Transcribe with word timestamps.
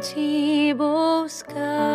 Quero 0.00 0.14
te 0.14 0.74
buscar, 0.74 1.89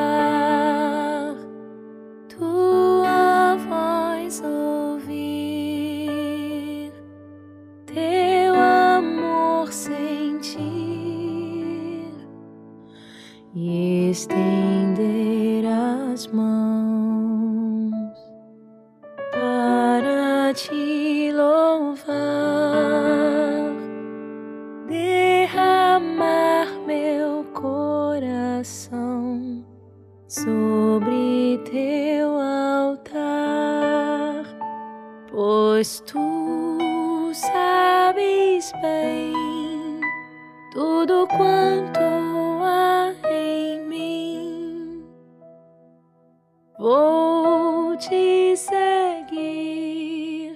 Vou 46.77 47.95
te 47.95 48.53
seguir 48.57 50.55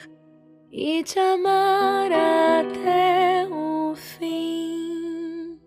e 0.69 1.01
te 1.01 1.17
amar 1.17 2.11
até 2.11 3.47
o 3.49 3.95
fim. 3.95 5.57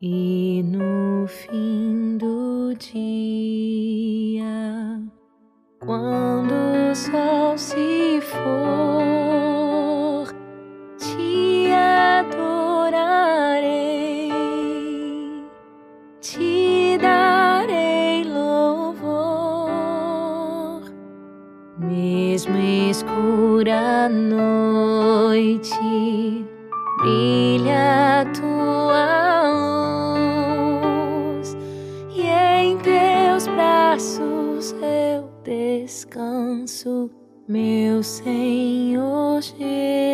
E 0.00 0.62
no 0.62 1.26
fim 1.26 2.18
do 2.18 2.72
dia, 2.76 3.69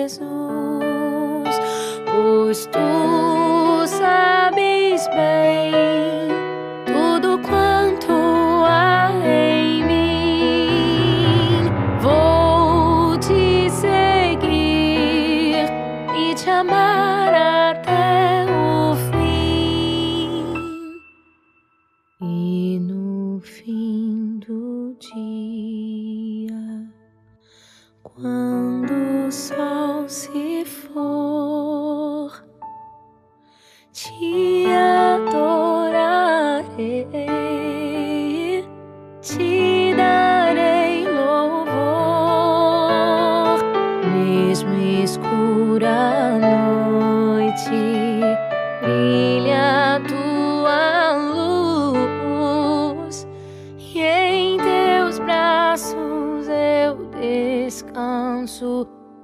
Jesús, 0.06 0.22
pues 2.04 2.70
tú 2.70 3.15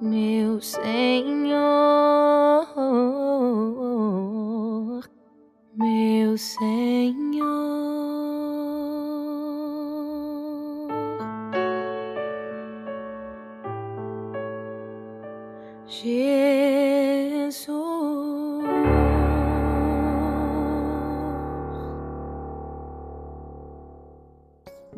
meu 0.02 0.60
Senhor, 0.60 1.56
meu 5.76 6.36
Senhor. 6.36 6.81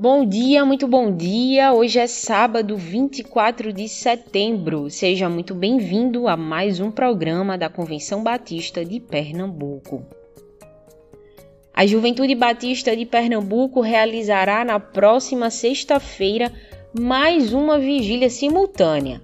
Bom 0.04 0.26
dia, 0.26 0.66
muito 0.66 0.86
bom 0.86 1.16
dia. 1.16 1.72
Hoje 1.72 1.98
é 1.98 2.06
sábado, 2.06 2.76
24 2.76 3.72
de 3.72 3.88
setembro. 3.88 4.90
Seja 4.90 5.30
muito 5.30 5.54
bem-vindo 5.54 6.28
a 6.28 6.36
mais 6.36 6.78
um 6.78 6.90
programa 6.90 7.56
da 7.56 7.70
Convenção 7.70 8.22
Batista 8.22 8.84
de 8.84 9.00
Pernambuco. 9.00 10.04
A 11.72 11.86
Juventude 11.86 12.34
Batista 12.34 12.94
de 12.94 13.06
Pernambuco 13.06 13.80
realizará 13.80 14.62
na 14.62 14.78
próxima 14.78 15.48
sexta-feira 15.48 16.52
mais 16.92 17.54
uma 17.54 17.78
vigília 17.78 18.28
simultânea. 18.28 19.22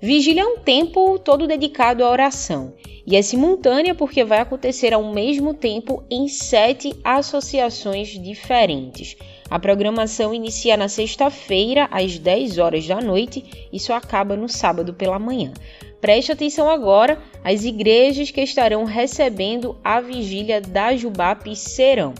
Vigília 0.00 0.44
é 0.44 0.46
um 0.46 0.60
tempo 0.60 1.18
todo 1.18 1.46
dedicado 1.46 2.02
à 2.02 2.10
oração 2.10 2.72
e 3.06 3.16
é 3.16 3.20
simultânea 3.20 3.94
porque 3.94 4.24
vai 4.24 4.38
acontecer 4.38 4.94
ao 4.94 5.12
mesmo 5.12 5.52
tempo 5.52 6.02
em 6.10 6.26
sete 6.26 6.94
associações 7.04 8.08
diferentes. 8.18 9.14
A 9.52 9.58
programação 9.58 10.32
inicia 10.32 10.78
na 10.78 10.88
sexta-feira, 10.88 11.86
às 11.90 12.16
10 12.16 12.56
horas 12.56 12.86
da 12.86 13.02
noite, 13.02 13.44
e 13.70 13.78
só 13.78 13.92
acaba 13.92 14.34
no 14.34 14.48
sábado 14.48 14.94
pela 14.94 15.18
manhã. 15.18 15.52
Preste 16.00 16.32
atenção 16.32 16.70
agora 16.70 17.18
às 17.44 17.62
igrejas 17.62 18.30
que 18.30 18.40
estarão 18.40 18.84
recebendo 18.84 19.76
a 19.84 20.00
vigília 20.00 20.58
da 20.58 20.96
Jubap 20.96 21.54
serão: 21.54 22.14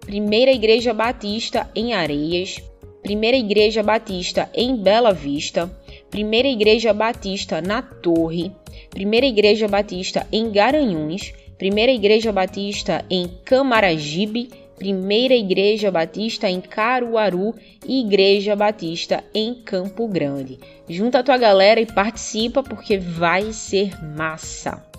Primeira 0.00 0.52
Igreja 0.52 0.92
Batista 0.92 1.70
em 1.74 1.94
Areias, 1.94 2.62
Primeira 3.02 3.38
Igreja 3.38 3.82
Batista 3.82 4.50
em 4.52 4.76
Bela 4.76 5.14
Vista, 5.14 5.74
Primeira 6.10 6.48
Igreja 6.48 6.92
Batista 6.92 7.62
na 7.62 7.80
Torre, 7.80 8.52
Primeira 8.90 9.24
Igreja 9.24 9.66
Batista 9.66 10.26
em 10.30 10.50
Garanhuns, 10.50 11.32
Primeira 11.56 11.92
Igreja 11.92 12.30
Batista 12.30 13.02
em 13.08 13.26
Camaragibe, 13.42 14.65
Primeira 14.76 15.34
Igreja 15.34 15.90
Batista 15.90 16.48
em 16.50 16.60
Caruaru 16.60 17.54
e 17.86 18.00
Igreja 18.00 18.54
Batista 18.54 19.24
em 19.34 19.54
Campo 19.54 20.06
Grande. 20.06 20.58
Junta 20.88 21.20
a 21.20 21.22
tua 21.22 21.38
galera 21.38 21.80
e 21.80 21.86
participa 21.86 22.62
porque 22.62 22.98
vai 22.98 23.52
ser 23.52 23.92
massa. 24.02 24.95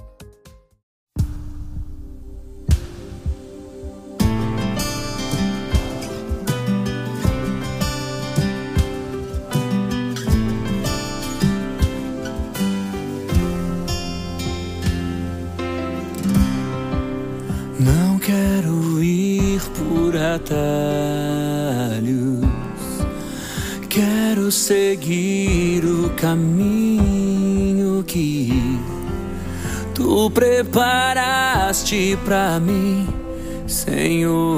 Preparaste 30.30 32.18
para 32.26 32.60
mim, 32.60 33.08
Senhor. 33.68 34.58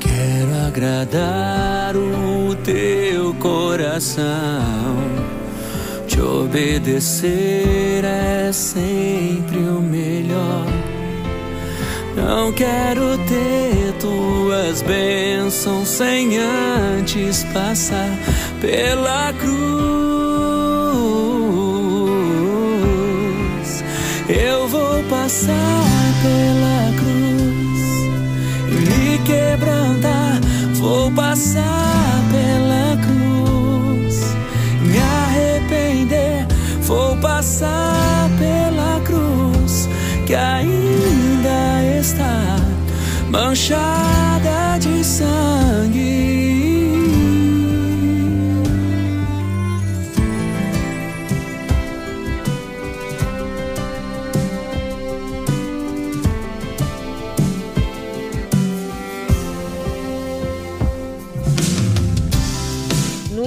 Quero 0.00 0.66
agradar 0.66 1.96
o 1.96 2.54
teu 2.64 3.34
coração 3.34 4.24
te 6.14 6.20
obedecer 6.20 8.04
é 8.04 8.52
sempre 8.52 9.58
o 9.58 9.80
melhor. 9.80 10.13
Não 12.16 12.52
quero 12.52 13.18
ter 13.28 13.92
tuas 14.00 14.82
bênçãos 14.82 15.88
sem 15.88 16.38
antes 16.38 17.44
passar 17.52 18.10
pela 18.60 19.32
cruz. 19.32 19.54
Eu 24.28 24.68
vou 24.68 25.02
passar 25.04 25.84
pela 26.22 26.92
cruz 26.98 27.82
e 28.68 28.74
me 28.90 29.18
quebrantar. 29.24 30.40
Vou 30.74 31.10
passar 31.10 32.22
pela 32.30 32.74
Vou 36.86 37.16
passar 37.16 38.28
pela 38.38 39.00
cruz 39.00 39.88
que 40.26 40.34
ainda 40.34 40.83
manchada 43.34 44.78
de 44.78 45.02
sangue. 45.02 46.13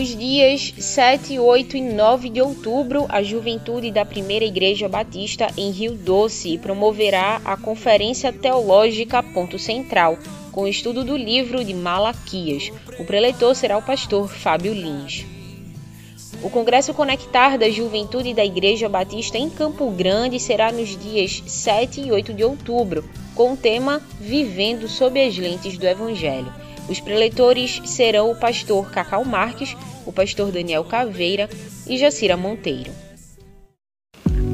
Dias 0.05 0.73
7, 0.77 1.39
8 1.39 1.77
e 1.77 1.81
9 1.81 2.29
de 2.29 2.41
outubro, 2.41 3.05
a 3.09 3.23
juventude 3.23 3.89
da 3.89 4.03
Primeira 4.03 4.44
Igreja 4.45 4.88
Batista 4.89 5.47
em 5.57 5.71
Rio 5.71 5.94
Doce 5.94 6.57
promoverá 6.57 7.41
a 7.44 7.55
Conferência 7.55 8.33
Teológica 8.33 9.23
Ponto 9.23 9.57
Central, 9.57 10.17
com 10.51 10.63
o 10.63 10.67
estudo 10.67 11.03
do 11.03 11.15
livro 11.15 11.63
de 11.63 11.73
Malaquias. 11.73 12.71
O 12.99 13.05
preletor 13.05 13.55
será 13.55 13.77
o 13.77 13.81
pastor 13.81 14.27
Fábio 14.27 14.73
Lins. 14.73 15.25
O 16.43 16.50
Congresso 16.50 16.93
Conectar 16.93 17.57
da 17.57 17.69
Juventude 17.69 18.33
da 18.33 18.45
Igreja 18.45 18.88
Batista 18.88 19.38
em 19.38 19.50
Campo 19.50 19.89
Grande 19.89 20.39
será 20.39 20.71
nos 20.71 20.95
dias 20.95 21.41
7 21.47 22.01
e 22.01 22.11
8 22.11 22.33
de 22.33 22.43
outubro, 22.43 23.03
com 23.33 23.53
o 23.53 23.57
tema 23.57 24.01
Vivendo 24.19 24.88
sob 24.88 25.19
as 25.19 25.38
lentes 25.38 25.77
do 25.77 25.88
Evangelho. 25.88 26.66
Os 26.89 27.01
preletores 27.01 27.81
serão 27.86 28.31
o 28.31 28.36
pastor 28.36 28.89
Cacau 28.89 29.25
Marques, 29.25 29.75
o 30.06 30.12
pastor 30.12 30.51
Daniel 30.51 30.86
Caveira 30.86 31.50
e 31.86 31.98
Jacira 31.98 32.38
Monteiro. 32.38 32.92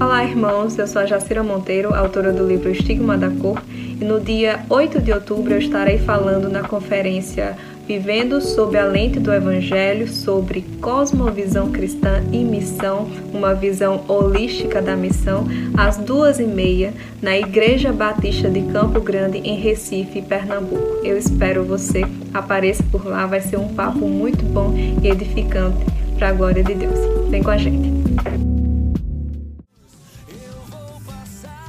Olá, 0.02 0.24
irmãos. 0.24 0.78
Eu 0.78 0.88
sou 0.88 1.04
a 1.04 1.06
Jacira 1.06 1.44
Monteiro, 1.44 1.94
autora 1.94 2.34
do 2.34 2.46
livro 2.48 2.72
Estigma 2.72 3.16
da 3.16 3.30
Cor, 3.30 3.62
e 3.70 4.04
no 4.04 4.20
dia 4.20 4.66
8 4.68 5.00
de 5.00 5.14
outubro 5.14 5.54
eu 5.54 5.60
estarei 5.60 6.00
falando 6.00 6.50
na 6.50 6.64
conferência 6.64 7.56
Vivendo 7.86 8.40
sob 8.40 8.78
a 8.78 8.86
lente 8.86 9.20
do 9.20 9.34
Evangelho 9.34 10.08
sobre 10.08 10.64
cosmovisão 10.80 11.70
cristã 11.70 12.24
e 12.32 12.38
missão, 12.38 13.10
uma 13.34 13.54
visão 13.54 14.06
holística 14.08 14.82
da 14.82 14.96
missão, 14.96 15.46
às 15.78 15.98
duas 15.98 16.40
e 16.40 16.46
meia, 16.46 16.94
na 17.22 17.38
Igreja 17.38 17.92
Batista 17.92 18.50
de 18.50 18.62
Campo 18.72 19.02
Grande, 19.02 19.40
em 19.40 19.58
Recife, 19.58 20.22
Pernambuco. 20.22 21.06
Eu 21.06 21.18
espero 21.18 21.66
você. 21.66 22.04
Apareça 22.34 22.84
por 22.92 23.06
lá, 23.06 23.28
vai 23.28 23.42
ser 23.42 23.58
um 23.58 23.76
papo 23.76 24.08
muito 24.08 24.44
bom 24.46 24.74
e 24.76 25.08
edificante 25.08 25.78
para 26.18 26.30
a 26.30 26.34
glória 26.34 26.64
de 26.64 26.74
Deus. 26.74 26.98
Vem 27.30 27.44
com 27.44 27.52
a 27.52 27.58
gente. 27.58 27.94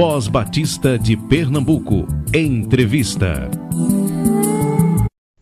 Voz 0.00 0.28
Batista 0.28 0.98
de 0.98 1.14
Pernambuco. 1.14 2.06
Entrevista. 2.34 3.50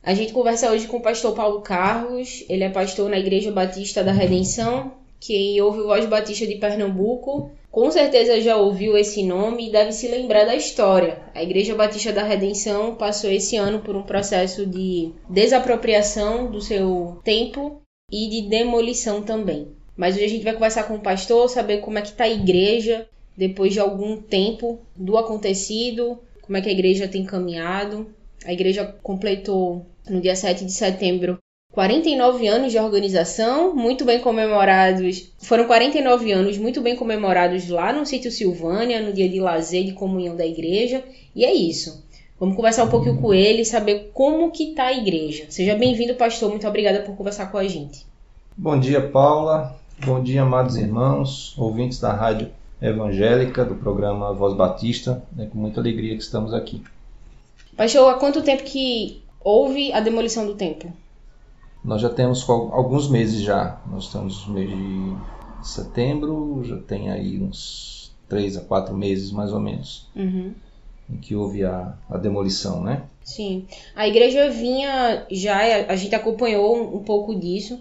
A 0.03 0.13
gente 0.15 0.33
conversa 0.33 0.73
hoje 0.73 0.89
com 0.89 0.97
o 0.97 1.01
pastor 1.01 1.33
Paulo 1.33 1.61
Carlos. 1.61 2.45
Ele 2.49 2.65
é 2.65 2.69
pastor 2.69 3.09
na 3.09 3.21
Igreja 3.21 3.53
Batista 3.53 4.03
da 4.03 4.11
Redenção. 4.11 4.95
Quem 5.21 5.61
ouve 5.61 5.83
Voz 5.83 6.07
Batista 6.07 6.45
de 6.45 6.57
Pernambuco 6.57 7.53
com 7.71 7.89
certeza 7.93 8.41
já 8.41 8.57
ouviu 8.57 8.99
esse 8.99 9.23
nome 9.23 9.69
e 9.69 9.71
deve 9.71 9.93
se 9.93 10.09
lembrar 10.09 10.45
da 10.45 10.57
história. 10.57 11.21
A 11.37 11.41
Igreja 11.41 11.77
Batista 11.77 12.13
da 12.13 12.25
Redenção 12.25 12.97
passou 12.97 13.31
esse 13.31 13.55
ano 13.55 13.79
por 13.79 13.95
um 13.95 14.03
processo 14.03 14.67
de 14.67 15.13
desapropriação 15.31 16.51
do 16.51 16.61
seu 16.61 17.21
templo 17.23 17.81
e 18.11 18.29
de 18.29 18.49
demolição 18.49 19.23
também. 19.23 19.69
Mas 19.97 20.17
hoje 20.17 20.25
a 20.25 20.29
gente 20.29 20.43
vai 20.43 20.55
conversar 20.55 20.83
com 20.89 20.97
o 20.97 21.01
pastor, 21.01 21.49
saber 21.49 21.79
como 21.79 21.99
é 21.99 22.03
que 22.03 22.09
está 22.09 22.25
a 22.25 22.29
igreja 22.29 23.07
depois 23.39 23.73
de 23.73 23.79
algum 23.79 24.17
tempo 24.17 24.81
do 24.97 25.17
acontecido, 25.17 26.19
como 26.43 26.57
é 26.57 26.61
que 26.61 26.69
a 26.69 26.73
igreja 26.73 27.07
tem 27.07 27.25
caminhado. 27.25 28.09
A 28.45 28.53
igreja 28.53 28.85
completou 29.01 29.87
no 30.11 30.21
dia 30.21 30.35
7 30.35 30.65
de 30.65 30.73
setembro 30.73 31.39
49 31.73 32.49
anos 32.49 32.73
de 32.73 32.79
organização, 32.79 33.77
muito 33.77 34.05
bem 34.05 34.19
comemorados. 34.19 35.31
Foram 35.39 35.67
49 35.67 36.33
anos 36.33 36.59
muito 36.59 36.81
bem 36.81 36.97
comemorados 36.97 37.69
lá 37.69 37.93
no 37.93 38.05
sítio 38.05 38.33
Silvânia, 38.33 39.01
no 39.01 39.13
dia 39.13 39.29
de 39.29 39.39
lazer 39.39 39.85
de 39.85 39.93
comunhão 39.93 40.35
da 40.35 40.45
igreja. 40.45 41.05
E 41.37 41.45
é 41.45 41.55
isso. 41.55 42.05
Vamos 42.41 42.57
conversar 42.57 42.85
um 42.85 42.91
pouquinho 42.91 43.21
com 43.21 43.33
ele 43.33 43.65
saber 43.65 44.11
como 44.13 44.51
que 44.51 44.73
tá 44.73 44.87
a 44.87 44.93
igreja. 44.93 45.45
Seja 45.49 45.77
bem-vindo, 45.77 46.15
pastor. 46.15 46.51
Muito 46.51 46.67
obrigada 46.67 47.03
por 47.03 47.15
conversar 47.15 47.53
com 47.53 47.59
a 47.59 47.69
gente. 47.69 48.05
Bom 48.57 48.81
dia, 48.81 49.01
Paula. 49.01 49.79
Bom 50.05 50.21
dia, 50.21 50.43
amados 50.43 50.77
irmãos, 50.77 51.55
ouvintes 51.57 52.01
da 52.01 52.13
Rádio 52.13 52.51
evangélica 52.81 53.65
do 53.65 53.75
programa 53.75 54.33
Voz 54.33 54.55
Batista. 54.55 55.23
É 55.39 55.47
com 55.47 55.59
muita 55.59 55.81
alegria 55.81 56.17
que 56.17 56.23
estamos 56.23 56.55
aqui. 56.55 56.83
Pastor, 57.77 58.13
há 58.13 58.15
quanto 58.15 58.43
tempo 58.43 58.65
que 58.65 59.23
houve 59.41 59.93
a 59.93 60.01
demolição 60.01 60.47
do 60.47 60.55
templo? 60.55 60.93
Nós 61.85 62.01
já 62.01 62.09
temos 62.09 62.49
alguns 62.49 63.09
meses 63.09 63.41
já. 63.41 63.81
Nós 63.91 64.05
estamos 64.05 64.47
no 64.47 64.55
mês 64.55 64.69
de 64.69 65.17
setembro, 65.63 66.63
já 66.65 66.77
tem 66.79 67.11
aí 67.11 67.41
uns 67.41 68.13
três 68.29 68.57
a 68.57 68.61
quatro 68.61 68.97
meses 68.97 69.31
mais 69.31 69.53
ou 69.53 69.61
menos. 69.61 70.07
Uhum. 70.15 70.53
Em 71.11 71.17
que 71.17 71.35
houve 71.35 71.65
a, 71.65 71.95
a 72.11 72.19
demolição, 72.19 72.83
né? 72.83 73.05
Sim. 73.25 73.67
A 73.95 74.07
igreja 74.07 74.51
vinha 74.51 75.27
já, 75.31 75.59
a 75.89 75.97
gente 75.97 76.15
acompanhou 76.15 76.97
um 76.97 77.03
pouco 77.03 77.35
disso, 77.35 77.79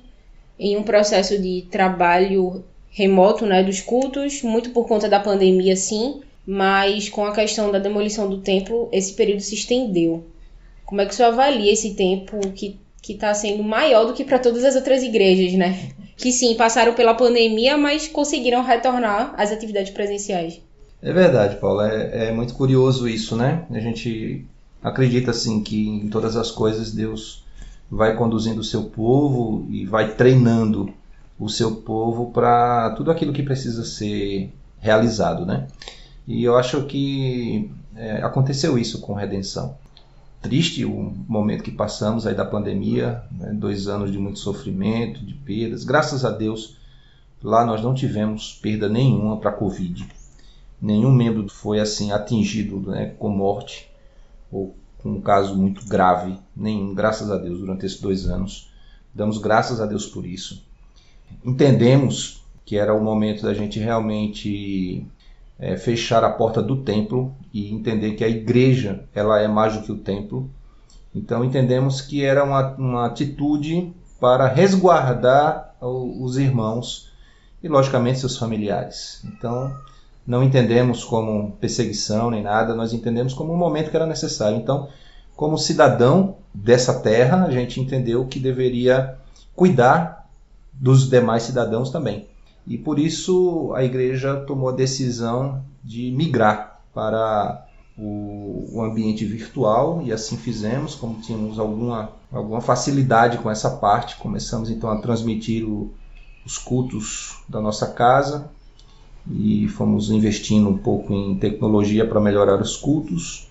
em 0.59 0.77
um 0.77 0.83
processo 0.83 1.39
de 1.41 1.67
trabalho 1.69 2.63
remoto, 2.97 3.45
né, 3.45 3.61
dos 3.61 3.79
cultos, 3.79 4.41
muito 4.41 4.71
por 4.71 4.87
conta 4.87 5.07
da 5.07 5.19
pandemia, 5.19 5.75
sim, 5.75 6.21
mas 6.47 7.09
com 7.09 7.23
a 7.23 7.31
questão 7.31 7.71
da 7.71 7.77
demolição 7.77 8.27
do 8.27 8.39
templo, 8.39 8.89
esse 8.91 9.13
período 9.13 9.41
se 9.41 9.53
estendeu. 9.53 10.25
Como 10.83 10.99
é 10.99 11.05
que 11.05 11.13
o 11.13 11.15
senhor 11.15 11.29
avalia 11.29 11.71
esse 11.71 11.93
tempo 11.93 12.39
que 12.55 12.75
que 12.99 13.13
está 13.13 13.33
sendo 13.33 13.63
maior 13.63 14.05
do 14.05 14.13
que 14.13 14.25
para 14.25 14.39
todas 14.39 14.65
as 14.65 14.75
outras 14.75 15.01
igrejas, 15.01 15.53
né? 15.53 15.91
Que 16.17 16.29
sim, 16.29 16.55
passaram 16.55 16.93
pela 16.93 17.13
pandemia, 17.13 17.77
mas 17.77 18.07
conseguiram 18.07 18.61
retornar 18.61 19.33
às 19.37 19.49
atividades 19.49 19.91
presenciais. 19.91 20.59
É 21.01 21.13
verdade, 21.13 21.55
Paulo. 21.55 21.81
É, 21.81 22.27
é 22.27 22.31
muito 22.33 22.53
curioso 22.53 23.07
isso, 23.07 23.37
né? 23.37 23.63
A 23.71 23.79
gente 23.79 24.43
acredita 24.83 25.31
assim 25.31 25.63
que 25.63 25.87
em 25.87 26.09
todas 26.09 26.35
as 26.35 26.51
coisas 26.51 26.91
Deus 26.91 27.45
vai 27.89 28.17
conduzindo 28.17 28.59
o 28.59 28.63
seu 28.63 28.85
povo 28.85 29.65
e 29.69 29.85
vai 29.85 30.15
treinando 30.15 30.91
o 31.39 31.47
seu 31.47 31.75
povo 31.75 32.31
para 32.31 32.91
tudo 32.91 33.11
aquilo 33.11 33.33
que 33.33 33.43
precisa 33.43 33.85
ser 33.85 34.51
realizado, 34.79 35.45
né? 35.45 35.67
E 36.27 36.43
eu 36.43 36.57
acho 36.57 36.83
que 36.85 37.71
é, 37.95 38.17
aconteceu 38.23 38.77
isso 38.77 38.99
com 38.99 39.13
redenção. 39.13 39.77
Triste 40.41 40.83
o 40.83 41.13
momento 41.27 41.63
que 41.63 41.71
passamos 41.71 42.27
aí 42.27 42.35
da 42.35 42.45
pandemia, 42.45 43.23
né? 43.31 43.53
dois 43.53 43.87
anos 43.87 44.11
de 44.11 44.17
muito 44.17 44.39
sofrimento, 44.39 45.25
de 45.25 45.33
perdas. 45.33 45.83
Graças 45.83 46.25
a 46.25 46.29
Deus, 46.29 46.77
lá 47.41 47.65
nós 47.65 47.81
não 47.81 47.93
tivemos 47.93 48.53
perda 48.61 48.89
nenhuma 48.89 49.37
para 49.37 49.51
a 49.51 49.53
Covid. 49.53 50.07
Nenhum 50.81 51.11
membro 51.11 51.47
foi 51.49 51.79
assim 51.79 52.11
atingido 52.11 52.79
né, 52.81 53.15
com 53.17 53.29
morte 53.29 53.89
ou 54.51 54.75
com 54.99 55.13
um 55.13 55.21
caso 55.21 55.55
muito 55.55 55.85
grave, 55.87 56.37
nenhum, 56.55 56.93
graças 56.93 57.31
a 57.31 57.37
Deus, 57.37 57.59
durante 57.59 57.85
esses 57.85 57.99
dois 57.99 58.27
anos. 58.27 58.69
Damos 59.13 59.37
graças 59.37 59.81
a 59.81 59.85
Deus 59.85 60.05
por 60.05 60.25
isso 60.25 60.66
entendemos 61.43 62.43
que 62.65 62.77
era 62.77 62.93
o 62.93 63.03
momento 63.03 63.43
da 63.43 63.53
gente 63.53 63.79
realmente 63.79 65.05
é, 65.59 65.77
fechar 65.77 66.23
a 66.23 66.29
porta 66.29 66.61
do 66.61 66.77
templo 66.77 67.33
e 67.53 67.73
entender 67.73 68.13
que 68.13 68.23
a 68.23 68.29
igreja 68.29 69.05
ela 69.15 69.39
é 69.39 69.47
mais 69.47 69.75
do 69.75 69.83
que 69.83 69.91
o 69.91 69.97
templo. 69.97 70.49
Então 71.15 71.43
entendemos 71.43 72.01
que 72.01 72.23
era 72.23 72.43
uma, 72.43 72.75
uma 72.75 73.05
atitude 73.05 73.93
para 74.19 74.47
resguardar 74.47 75.75
os 75.79 76.37
irmãos 76.37 77.11
e 77.63 77.67
logicamente 77.67 78.19
seus 78.19 78.37
familiares. 78.37 79.23
Então 79.25 79.73
não 80.25 80.43
entendemos 80.43 81.03
como 81.03 81.53
perseguição 81.53 82.29
nem 82.29 82.43
nada, 82.43 82.75
nós 82.75 82.91
entendemos 82.93 83.33
como 83.33 83.53
um 83.53 83.57
momento 83.57 83.89
que 83.89 83.95
era 83.95 84.05
necessário. 84.05 84.57
Então, 84.57 84.89
como 85.35 85.57
cidadão 85.57 86.35
dessa 86.53 86.99
terra, 86.99 87.45
a 87.45 87.51
gente 87.51 87.79
entendeu 87.79 88.25
que 88.25 88.39
deveria 88.39 89.17
cuidar 89.55 90.16
dos 90.79 91.09
demais 91.09 91.43
cidadãos 91.43 91.89
também. 91.89 92.27
E 92.65 92.77
por 92.77 92.99
isso 92.99 93.71
a 93.75 93.83
igreja 93.83 94.35
tomou 94.35 94.69
a 94.69 94.73
decisão 94.73 95.63
de 95.83 96.11
migrar 96.11 96.81
para 96.93 97.65
o, 97.97 98.81
ambiente 98.81 99.25
virtual 99.25 100.01
e 100.03 100.11
assim 100.11 100.37
fizemos, 100.37 100.93
como 100.93 101.19
tínhamos 101.19 101.57
alguma, 101.57 102.11
alguma 102.31 102.61
facilidade 102.61 103.39
com 103.39 103.49
essa 103.49 103.71
parte, 103.71 104.17
começamos 104.17 104.69
então 104.69 104.89
a 104.89 104.97
transmitir 104.97 105.67
o, 105.67 105.91
os 106.45 106.57
cultos 106.57 107.37
da 107.49 107.59
nossa 107.59 107.87
casa 107.87 108.49
e 109.29 109.67
fomos 109.69 110.11
investindo 110.11 110.69
um 110.69 110.77
pouco 110.77 111.13
em 111.13 111.37
tecnologia 111.37 112.05
para 112.07 112.19
melhorar 112.19 112.61
os 112.61 112.77
cultos. 112.77 113.47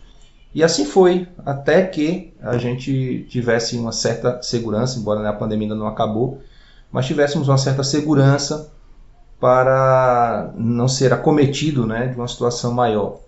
E 0.54 0.62
assim 0.62 0.84
foi, 0.84 1.28
até 1.44 1.84
que 1.84 2.32
a 2.40 2.56
gente 2.56 3.26
tivesse 3.28 3.76
uma 3.76 3.92
certa 3.92 4.42
segurança, 4.42 4.98
embora 4.98 5.28
a 5.28 5.32
pandemia 5.32 5.66
ainda 5.66 5.74
não 5.74 5.86
acabou, 5.86 6.40
mas 6.90 7.06
tivéssemos 7.06 7.48
uma 7.48 7.58
certa 7.58 7.82
segurança 7.82 8.72
para 9.40 10.52
não 10.56 10.88
ser 10.88 11.12
acometido 11.12 11.86
né, 11.86 12.08
de 12.08 12.16
uma 12.16 12.28
situação 12.28 12.72
maior. 12.72 13.18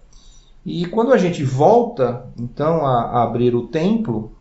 E 0.65 0.87
quando 0.87 1.13
a 1.13 1.19
gente 1.19 1.43
volta, 1.45 2.27
então, 2.39 2.87
a, 2.87 3.03
a 3.03 3.23
abrir 3.23 3.55
o 3.55 3.69
templo, 3.69 4.33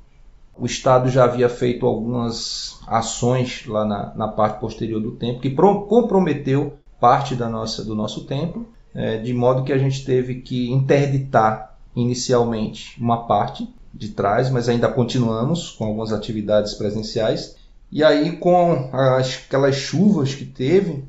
o 0.58 0.66
Estado 0.66 1.10
já 1.10 1.24
havia 1.24 1.48
feito 1.48 1.86
algumas 1.86 2.80
ações 2.88 3.66
lá 3.68 3.86
na, 3.86 4.14
na 4.16 4.28
parte 4.28 4.60
posterior 4.60 5.02
do 5.02 5.12
templo 5.12 5.42
que 5.42 5.50
pro, 5.50 5.86
comprometeu 5.86 6.74
parte 7.00 7.36
da 7.36 7.48
nossa, 7.48 7.84
do 7.84 7.94
nosso 7.94 8.26
templo, 8.26 8.68
é, 8.94 9.18
de 9.18 9.34
modo 9.34 9.64
que 9.64 9.72
a 9.72 9.78
gente 9.78 10.04
teve 10.04 10.42
que 10.42 10.72
interditar 10.72 11.78
inicialmente 11.96 13.00
uma 13.00 13.28
parte 13.28 13.72
de 13.94 14.10
trás, 14.10 14.50
mas 14.50 14.68
ainda 14.68 14.88
continuamos 14.88 15.72
com 15.72 15.86
algumas 15.86 16.12
atividades 16.12 16.74
presenciais 16.74 17.56
e 17.92 18.04
aí, 18.04 18.36
com 18.38 18.90
as, 18.92 19.44
aquelas 19.46 19.76
chuvas 19.76 20.36
que 20.36 20.46
teve, 20.46 21.06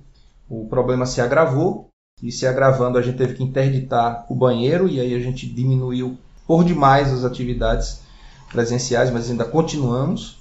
o 0.48 0.66
problema 0.66 1.06
se 1.06 1.20
agravou. 1.20 1.88
E 2.22 2.32
se 2.32 2.46
agravando, 2.46 2.98
a 2.98 3.02
gente 3.02 3.16
teve 3.16 3.34
que 3.34 3.44
interditar 3.44 4.26
o 4.28 4.34
banheiro. 4.34 4.88
E 4.88 5.00
aí, 5.00 5.14
a 5.14 5.20
gente 5.20 5.46
diminuiu 5.46 6.18
por 6.46 6.64
demais 6.64 7.12
as 7.12 7.24
atividades 7.24 8.00
presenciais, 8.50 9.10
mas 9.10 9.30
ainda 9.30 9.44
continuamos. 9.44 10.38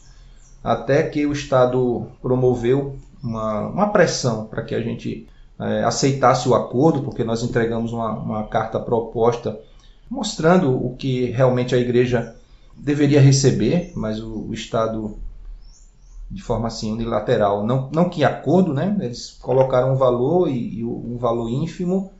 Até 0.63 1.03
que 1.03 1.25
o 1.25 1.31
Estado 1.31 2.07
promoveu 2.21 2.97
uma, 3.23 3.67
uma 3.67 3.89
pressão 3.89 4.45
para 4.45 4.63
que 4.63 4.73
a 4.73 4.81
gente 4.81 5.27
é, 5.59 5.83
aceitasse 5.83 6.47
o 6.47 6.55
acordo, 6.55 7.01
porque 7.01 7.23
nós 7.23 7.43
entregamos 7.43 7.93
uma, 7.93 8.11
uma 8.11 8.47
carta 8.47 8.79
proposta 8.79 9.59
mostrando 10.09 10.71
o 10.71 10.95
que 10.95 11.25
realmente 11.25 11.75
a 11.75 11.77
igreja 11.77 12.35
deveria 12.75 13.19
receber, 13.19 13.91
mas 13.95 14.19
o, 14.19 14.47
o 14.49 14.53
Estado 14.53 15.17
de 16.29 16.41
forma 16.41 16.67
assim 16.67 16.91
unilateral. 16.91 17.65
Não, 17.65 17.89
não 17.93 18.09
que 18.09 18.23
acordo, 18.23 18.73
né? 18.73 18.95
Eles 18.99 19.37
colocaram 19.41 19.93
um 19.93 19.95
valor 19.95 20.49
e, 20.49 20.79
e 20.79 20.83
um 20.83 21.17
valor 21.17 21.49
ínfimo, 21.49 22.11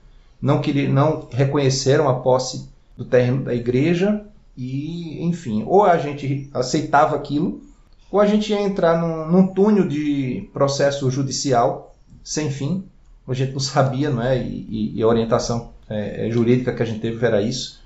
não, 0.41 0.61
queria, 0.61 0.87
não 0.89 1.27
reconheceram 1.31 2.07
a 2.07 2.19
posse 2.19 2.69
do 2.95 3.05
terreno 3.05 3.43
da 3.43 3.53
igreja 3.53 4.23
e, 4.55 5.23
enfim, 5.23 5.63
ou 5.67 5.83
a 5.83 5.97
gente 5.97 6.49
aceitava 6.53 7.15
aquilo, 7.15 7.61
ou 8.11 8.19
a 8.19 8.25
gente 8.25 8.51
ia 8.51 8.61
entrar 8.61 8.99
num, 8.99 9.27
num 9.27 9.47
túnel 9.47 9.87
de 9.87 10.49
processo 10.53 11.09
judicial 11.11 11.95
sem 12.23 12.49
fim. 12.49 12.83
A 13.27 13.33
gente 13.33 13.51
não 13.51 13.59
sabia, 13.59 14.09
não 14.09 14.23
é? 14.23 14.37
E, 14.37 14.93
e 14.95 15.03
a 15.03 15.07
orientação 15.07 15.71
é, 15.89 16.27
é, 16.27 16.31
jurídica 16.31 16.73
que 16.73 16.81
a 16.81 16.85
gente 16.85 17.01
teve 17.01 17.23
era 17.25 17.41
isso. 17.41 17.79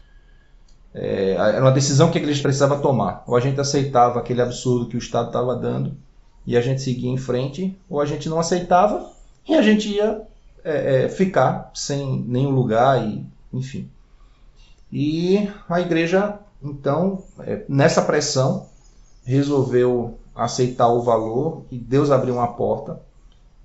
É, 0.94 1.32
era 1.32 1.62
uma 1.62 1.72
decisão 1.72 2.12
que 2.12 2.18
a 2.18 2.22
igreja 2.22 2.42
precisava 2.42 2.80
tomar. 2.80 3.24
Ou 3.26 3.36
a 3.36 3.40
gente 3.40 3.60
aceitava 3.60 4.20
aquele 4.20 4.42
absurdo 4.42 4.86
que 4.86 4.96
o 4.96 5.00
Estado 5.00 5.28
estava 5.28 5.56
dando, 5.56 5.98
e 6.46 6.58
a 6.58 6.62
gente 6.62 6.82
seguia 6.82 7.10
em 7.10 7.18
frente, 7.18 7.78
ou 7.90 8.02
a 8.02 8.06
gente 8.06 8.28
não 8.28 8.40
aceitava 8.40 9.12
e 9.48 9.56
a 9.56 9.62
gente 9.62 9.90
ia 9.90 10.22
é, 10.64 11.06
é, 11.06 11.10
ficar 11.10 11.72
sem 11.74 12.24
nenhum 12.28 12.52
lugar, 12.52 13.06
e, 13.06 13.26
enfim. 13.54 13.90
E 14.92 15.50
a 15.70 15.82
igreja, 15.82 16.40
então, 16.64 17.24
é, 17.40 17.64
nessa 17.68 18.02
pressão, 18.02 18.68
resolveu 19.24 20.18
aceitar 20.36 20.88
o 20.88 21.02
valor 21.02 21.64
e 21.72 21.78
Deus 21.78 22.12
abriu 22.12 22.36
uma 22.36 22.54
porta 22.54 23.00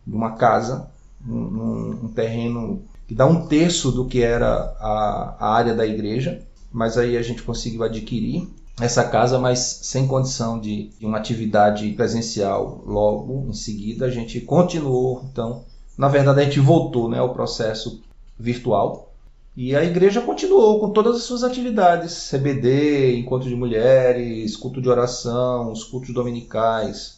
de 0.06 0.14
uma 0.14 0.32
casa, 0.32 0.90
um, 1.26 2.04
um 2.04 2.08
terreno 2.08 2.82
que 3.06 3.14
dá 3.14 3.26
um 3.26 3.46
terço 3.46 3.90
do 3.92 4.06
que 4.06 4.22
era 4.22 4.74
a, 4.80 5.36
a 5.38 5.48
área 5.54 5.74
da 5.74 5.86
igreja, 5.86 6.42
mas 6.72 6.98
aí 6.98 7.16
a 7.16 7.22
gente 7.22 7.42
conseguiu 7.42 7.82
adquirir 7.82 8.48
essa 8.80 9.04
casa, 9.04 9.38
mas 9.38 9.80
sem 9.82 10.06
condição 10.06 10.60
de, 10.60 10.90
de, 10.98 11.06
uma 11.06 11.18
atividade 11.18 11.90
presencial 11.92 12.82
logo 12.86 13.46
em 13.48 13.54
seguida. 13.54 14.06
A 14.06 14.10
gente 14.10 14.40
continuou, 14.40 15.24
então, 15.32 15.64
na 15.96 16.08
verdade, 16.08 16.40
a 16.40 16.44
gente 16.44 16.60
voltou 16.60 17.08
né, 17.08 17.18
ao 17.18 17.32
processo 17.32 18.02
virtual. 18.38 19.12
E 19.56 19.74
a 19.74 19.82
igreja 19.82 20.20
continuou 20.20 20.78
com 20.78 20.90
todas 20.90 21.16
as 21.16 21.22
suas 21.22 21.42
atividades: 21.42 22.28
CBD, 22.30 23.16
encontro 23.18 23.48
de 23.48 23.56
mulheres, 23.56 24.54
culto 24.54 24.82
de 24.82 24.88
oração, 24.88 25.72
os 25.72 25.82
cultos 25.82 26.12
dominicais. 26.12 27.16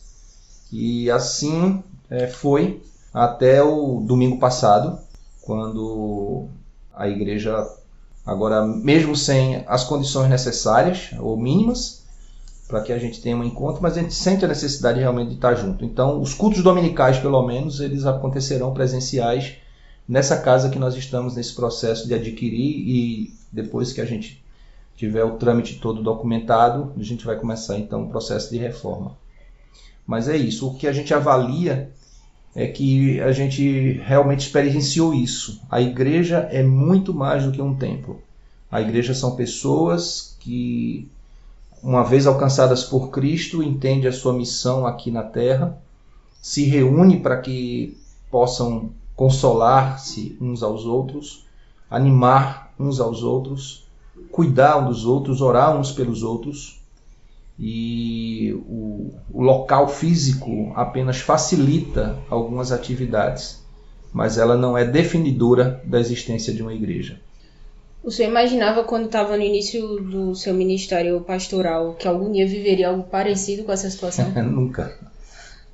E 0.72 1.10
assim 1.10 1.82
é, 2.08 2.28
foi 2.28 2.80
até 3.12 3.60
o 3.60 4.00
domingo 4.00 4.38
passado, 4.38 5.00
quando 5.42 6.46
a 6.94 7.08
igreja 7.08 7.66
Agora, 8.28 8.62
mesmo 8.62 9.16
sem 9.16 9.64
as 9.66 9.85
condições 9.85 10.28
necessárias 10.28 11.12
ou 11.18 11.35
mínimas 11.35 12.04
para 12.68 12.82
que 12.82 12.92
a 12.92 12.99
gente 12.99 13.23
tenha 13.23 13.35
um 13.35 13.42
encontro, 13.42 13.82
mas 13.82 13.97
a 13.97 14.02
gente 14.02 14.12
sente 14.12 14.44
a 14.44 14.49
necessidade 14.49 15.00
realmente 15.00 15.30
de 15.30 15.37
estar 15.37 15.54
junto. 15.54 15.82
Então, 15.82 16.20
os 16.20 16.35
cultos 16.35 16.62
dominicais, 16.62 17.18
pelo 17.18 17.42
menos, 17.47 17.80
eles 17.80 18.04
acontecerão 18.04 18.75
presenciais 18.75 19.54
nessa 20.06 20.37
casa 20.37 20.68
que 20.68 20.78
nós 20.78 20.94
estamos 20.94 21.37
nesse 21.37 21.54
processo 21.54 22.06
de 22.06 22.12
adquirir 22.12 22.87
e 22.87 23.35
depois 23.50 23.94
que 23.94 24.00
a 24.02 24.04
gente 24.04 24.44
tiver 24.94 25.25
o 25.25 25.38
trâmite 25.38 25.78
todo 25.80 26.02
documentado, 26.02 26.92
a 26.99 27.02
gente 27.02 27.25
vai 27.25 27.37
começar 27.37 27.78
então 27.78 28.02
o 28.02 28.11
processo 28.11 28.50
de 28.50 28.58
reforma. 28.58 29.16
Mas 30.06 30.28
é 30.28 30.37
isso, 30.37 30.68
o 30.68 30.75
que 30.75 30.87
a 30.87 30.92
gente 30.92 31.14
avalia 31.14 31.90
é 32.58 32.66
que 32.66 33.20
a 33.20 33.30
gente 33.30 34.00
realmente 34.04 34.40
experienciou 34.40 35.14
isso. 35.14 35.60
A 35.70 35.80
igreja 35.80 36.38
é 36.50 36.60
muito 36.60 37.14
mais 37.14 37.44
do 37.44 37.52
que 37.52 37.62
um 37.62 37.76
templo. 37.76 38.20
A 38.68 38.80
igreja 38.80 39.14
são 39.14 39.36
pessoas 39.36 40.36
que, 40.40 41.08
uma 41.80 42.02
vez 42.02 42.26
alcançadas 42.26 42.82
por 42.82 43.10
Cristo, 43.10 43.62
entendem 43.62 44.08
a 44.08 44.12
sua 44.12 44.32
missão 44.32 44.84
aqui 44.84 45.08
na 45.08 45.22
terra, 45.22 45.78
se 46.42 46.64
reúne 46.64 47.20
para 47.20 47.36
que 47.40 47.96
possam 48.28 48.90
consolar-se 49.14 50.36
uns 50.40 50.60
aos 50.60 50.84
outros, 50.84 51.44
animar 51.88 52.74
uns 52.76 52.98
aos 52.98 53.22
outros, 53.22 53.86
cuidar 54.32 54.78
uns 54.78 54.96
dos 54.96 55.06
outros, 55.06 55.40
orar 55.40 55.78
uns 55.78 55.92
pelos 55.92 56.24
outros. 56.24 56.77
E 57.58 58.52
o, 58.68 59.10
o 59.32 59.42
local 59.42 59.88
físico 59.88 60.72
apenas 60.76 61.18
facilita 61.18 62.16
algumas 62.30 62.70
atividades, 62.70 63.62
mas 64.12 64.38
ela 64.38 64.56
não 64.56 64.78
é 64.78 64.84
definidora 64.84 65.82
da 65.84 65.98
existência 65.98 66.52
de 66.52 66.62
uma 66.62 66.72
igreja. 66.72 67.20
O 68.02 68.10
senhor 68.10 68.30
imaginava 68.30 68.84
quando 68.84 69.06
estava 69.06 69.36
no 69.36 69.42
início 69.42 70.00
do 70.00 70.34
seu 70.34 70.54
ministério 70.54 71.20
pastoral 71.20 71.94
que 71.94 72.06
algum 72.06 72.30
dia 72.30 72.46
viveria 72.46 72.88
algo 72.88 73.02
parecido 73.02 73.64
com 73.64 73.72
essa 73.72 73.90
situação? 73.90 74.30
nunca. 74.44 74.96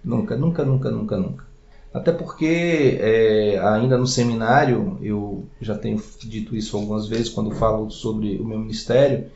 Nunca, 0.02 0.36
nunca, 0.36 0.64
nunca, 0.64 0.90
nunca, 0.90 1.16
nunca. 1.16 1.44
Até 1.92 2.10
porque 2.10 2.98
é, 3.00 3.58
ainda 3.62 3.96
no 3.96 4.06
seminário, 4.06 4.98
eu 5.00 5.44
já 5.60 5.78
tenho 5.78 6.02
dito 6.24 6.56
isso 6.56 6.76
algumas 6.76 7.06
vezes 7.06 7.28
quando 7.28 7.52
falo 7.52 7.88
sobre 7.88 8.36
o 8.38 8.44
meu 8.44 8.58
ministério, 8.58 9.26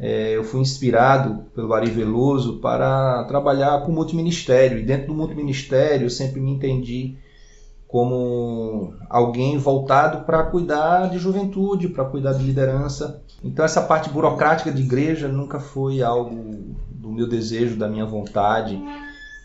é, 0.00 0.34
eu 0.34 0.42
fui 0.42 0.60
inspirado 0.60 1.44
pelo 1.54 1.74
Ari 1.74 1.90
Veloso 1.90 2.58
para 2.58 3.22
trabalhar 3.24 3.82
com 3.84 3.92
multiministério. 3.92 4.78
E 4.78 4.82
dentro 4.82 5.08
do 5.08 5.14
multiministério 5.14 6.06
eu 6.06 6.10
sempre 6.10 6.40
me 6.40 6.50
entendi 6.50 7.16
como 7.86 8.94
alguém 9.10 9.58
voltado 9.58 10.24
para 10.24 10.44
cuidar 10.44 11.10
de 11.10 11.18
juventude, 11.18 11.88
para 11.88 12.04
cuidar 12.04 12.32
de 12.32 12.42
liderança. 12.42 13.20
Então 13.44 13.62
essa 13.64 13.82
parte 13.82 14.08
burocrática 14.08 14.72
de 14.72 14.80
igreja 14.80 15.28
nunca 15.28 15.60
foi 15.60 16.00
algo 16.00 16.76
do 16.88 17.10
meu 17.10 17.28
desejo, 17.28 17.76
da 17.76 17.88
minha 17.88 18.06
vontade. 18.06 18.80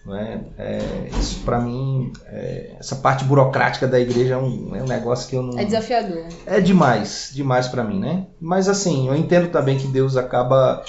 É? 0.08 0.40
É, 0.58 1.10
isso 1.20 1.40
para 1.44 1.60
mim, 1.60 2.14
é, 2.28 2.76
essa 2.80 2.96
parte 2.98 3.24
burocrática 3.26 3.88
da 3.88 4.00
igreja 4.00 4.36
é 4.36 4.38
um, 4.38 4.76
é 4.76 4.84
um, 4.84 4.86
negócio 4.86 5.28
que 5.28 5.36
eu 5.36 5.42
não. 5.42 5.58
É 5.58 5.66
desafiador. 5.66 6.26
É 6.46 6.62
demais, 6.62 7.32
demais 7.34 7.68
para 7.68 7.84
mim, 7.84 8.00
né? 8.00 8.28
Mas 8.40 8.70
assim, 8.70 9.08
eu 9.08 9.16
entendo 9.16 9.50
também 9.50 9.80
que 9.80 9.88
Deus 9.88 10.16
acaba 10.16 10.84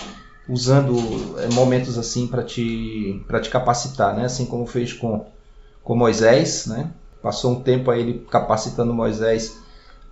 usando 0.47 0.95
é, 1.39 1.53
momentos 1.55 1.97
assim 1.97 2.27
para 2.27 2.43
te 2.43 3.25
para 3.27 3.41
te 3.41 3.49
capacitar, 3.49 4.15
né? 4.15 4.27
Assim 4.27 4.45
como 4.45 4.67
fez 4.67 4.93
com 4.93 5.25
com 5.83 5.97
Moisés, 5.97 6.67
né? 6.67 6.91
Passou 7.23 7.53
um 7.53 7.61
tempo 7.63 7.91
aí 7.91 8.01
ele 8.01 8.27
capacitando 8.31 8.93
Moisés 8.93 9.57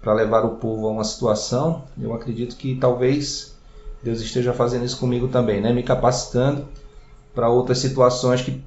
para 0.00 0.14
levar 0.14 0.44
o 0.46 0.56
povo 0.56 0.86
a 0.86 0.90
uma 0.90 1.04
situação. 1.04 1.84
Eu 2.00 2.14
acredito 2.14 2.56
que 2.56 2.74
talvez 2.76 3.54
Deus 4.02 4.20
esteja 4.20 4.54
fazendo 4.54 4.84
isso 4.84 4.98
comigo 4.98 5.28
também, 5.28 5.60
né? 5.60 5.72
Me 5.72 5.82
capacitando 5.82 6.66
para 7.34 7.48
outras 7.48 7.78
situações 7.78 8.40
que 8.40 8.62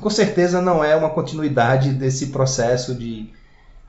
com 0.00 0.10
certeza 0.10 0.60
não 0.60 0.84
é 0.84 0.94
uma 0.94 1.10
continuidade 1.10 1.90
desse 1.90 2.28
processo 2.28 2.94
de, 2.94 3.30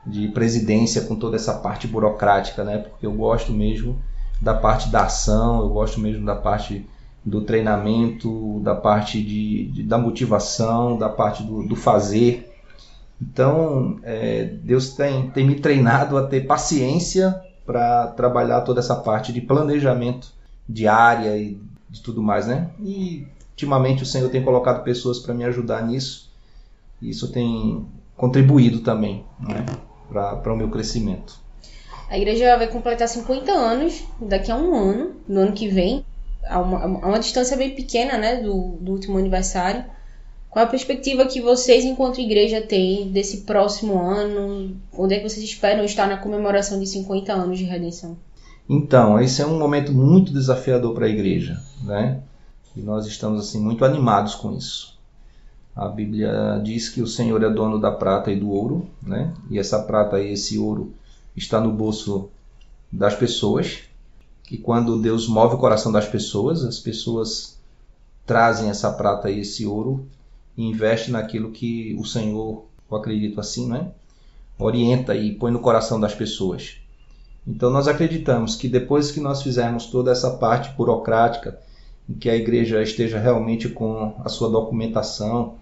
de 0.06 0.28
presidência 0.30 1.02
com 1.02 1.16
toda 1.16 1.36
essa 1.36 1.54
parte 1.54 1.88
burocrática, 1.88 2.64
né? 2.64 2.78
Porque 2.78 3.06
eu 3.06 3.14
gosto 3.14 3.52
mesmo 3.52 4.02
da 4.42 4.54
parte 4.54 4.90
da 4.90 5.04
ação, 5.04 5.60
eu 5.62 5.70
gosto 5.70 6.00
mesmo 6.00 6.26
da 6.26 6.36
parte 6.36 6.88
do 7.26 7.42
treinamento, 7.42 8.60
da 8.62 8.74
parte 8.74 9.22
de, 9.22 9.66
de 9.72 9.84
da 9.84 9.98
motivação, 9.98 10.98
da 10.98 11.10
parte 11.10 11.44
do, 11.44 11.68
do 11.68 11.76
fazer. 11.76 12.50
Então, 13.22 14.00
é, 14.02 14.46
Deus 14.46 14.94
tem, 14.94 15.30
tem 15.32 15.46
me 15.46 15.56
treinado 15.56 16.18
a 16.18 16.26
ter 16.26 16.48
paciência 16.48 17.40
para 17.66 18.08
trabalhar 18.08 18.62
toda 18.62 18.80
essa 18.80 18.96
parte 18.96 19.34
de 19.34 19.42
planejamento 19.42 20.32
diária 20.68 21.38
e 21.38 21.60
de 21.90 22.02
tudo 22.02 22.22
mais, 22.22 22.48
né? 22.48 22.70
E 22.80 23.28
ultimamente 23.60 24.04
o 24.04 24.06
Senhor 24.06 24.30
tem 24.30 24.42
colocado 24.42 24.84
pessoas 24.84 25.20
para 25.20 25.34
me 25.34 25.44
ajudar 25.44 25.86
nisso. 25.86 26.32
E 27.02 27.10
isso 27.10 27.32
tem 27.32 27.86
contribuído 28.16 28.80
também 28.80 29.26
né, 29.40 29.66
para 30.10 30.54
o 30.54 30.58
meu 30.58 30.70
crescimento. 30.70 31.38
A 32.10 32.18
igreja 32.18 32.58
vai 32.58 32.68
completar 32.68 33.08
50 33.08 33.52
anos 33.52 34.04
daqui 34.20 34.52
a 34.52 34.56
um 34.56 34.76
ano, 34.76 35.16
no 35.28 35.42
ano 35.42 35.52
que 35.52 35.68
vem, 35.68 36.04
a 36.48 36.60
uma, 36.60 36.84
a 36.84 37.08
uma 37.08 37.20
distância 37.20 37.56
bem 37.56 37.76
pequena 37.76 38.18
né, 38.18 38.38
do, 38.38 38.78
do 38.80 38.94
último 38.94 39.18
aniversário. 39.18 39.84
Qual 40.50 40.66
a 40.66 40.68
perspectiva 40.68 41.26
que 41.26 41.40
vocês, 41.40 41.86
enquanto 41.86 42.20
igreja, 42.20 42.62
têm 42.62 43.12
desse 43.12 43.42
próximo 43.42 44.02
ano? 44.02 44.76
Onde 44.98 45.14
é 45.14 45.20
que 45.20 45.30
vocês 45.30 45.46
esperam 45.46 45.86
estar 45.86 46.08
na 46.08 46.18
comemoração 46.18 46.80
de 46.80 46.88
50 46.88 47.32
anos 47.32 47.58
de 47.58 47.66
redenção? 47.66 48.18
Então, 48.68 49.20
esse 49.20 49.42
é 49.42 49.46
um 49.46 49.60
momento 49.60 49.94
muito 49.94 50.34
desafiador 50.34 50.96
para 50.96 51.06
a 51.06 51.10
igreja, 51.10 51.62
né? 51.84 52.20
E 52.80 52.82
nós 52.82 53.06
estamos 53.06 53.42
assim 53.42 53.60
muito 53.60 53.84
animados 53.84 54.36
com 54.36 54.56
isso. 54.56 54.98
A 55.76 55.90
Bíblia 55.90 56.62
diz 56.64 56.88
que 56.88 57.02
o 57.02 57.08
Senhor 57.08 57.44
é 57.44 57.50
dono 57.50 57.78
da 57.78 57.92
prata 57.92 58.32
e 58.32 58.40
do 58.40 58.50
ouro, 58.50 58.88
né? 59.04 59.34
E 59.50 59.60
essa 59.60 59.84
prata 59.84 60.18
e 60.22 60.32
esse 60.32 60.58
ouro 60.58 60.94
está 61.36 61.60
no 61.60 61.74
bolso 61.74 62.30
das 62.90 63.14
pessoas. 63.14 63.80
Que 64.44 64.58
quando 64.58 65.02
Deus 65.02 65.28
move 65.28 65.56
o 65.56 65.60
coração 65.60 65.92
das 65.92 66.08
pessoas, 66.08 66.64
as 66.64 66.80
pessoas 66.80 67.60
trazem 68.26 68.70
essa 68.70 68.90
prata 68.92 69.30
e 69.30 69.42
esse 69.42 69.66
ouro 69.66 70.08
e 70.56 70.64
investe 70.66 71.12
naquilo 71.12 71.52
que 71.52 71.98
o 72.00 72.06
Senhor, 72.06 72.64
eu 72.90 72.98
acredito 72.98 73.42
assim, 73.42 73.68
né? 73.68 73.92
orienta 74.58 75.16
e 75.16 75.34
põe 75.34 75.52
no 75.52 75.60
coração 75.60 76.00
das 76.00 76.16
pessoas. 76.16 76.78
Então 77.46 77.70
nós 77.70 77.90
acreditamos 77.90 78.56
que 78.56 78.70
depois 78.70 79.12
que 79.12 79.20
nós 79.20 79.42
fizermos 79.42 79.88
toda 79.88 80.12
essa 80.12 80.32
parte 80.32 80.70
burocrática, 80.78 81.60
em 82.10 82.14
que 82.14 82.30
a 82.30 82.36
igreja 82.36 82.82
esteja 82.82 83.20
realmente 83.20 83.70
com 83.70 84.16
a 84.24 84.30
sua 84.30 84.50
documentação, 84.50 85.56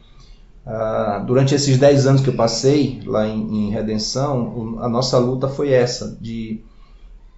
ah, 0.65 1.23
durante 1.25 1.53
esses 1.53 1.77
10 1.77 2.07
anos 2.07 2.21
que 2.21 2.29
eu 2.29 2.36
passei 2.36 3.01
lá 3.05 3.27
em, 3.27 3.67
em 3.67 3.69
Redenção, 3.69 4.77
a 4.79 4.89
nossa 4.89 5.17
luta 5.17 5.47
foi 5.47 5.71
essa, 5.71 6.17
de, 6.21 6.62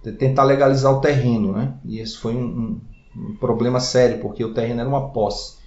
de, 0.04 0.12
tentar 0.12 0.44
legalizar 0.44 0.92
o 0.92 1.00
terreno, 1.00 1.52
né? 1.52 1.74
E 1.84 1.98
esse 1.98 2.16
foi 2.16 2.34
um, 2.34 2.80
um, 3.16 3.30
um 3.30 3.36
problema 3.36 3.80
sério, 3.80 4.20
porque 4.20 4.44
o 4.44 4.54
terreno 4.54 4.80
era 4.80 4.88
uma 4.88 5.08
posse 5.10 5.60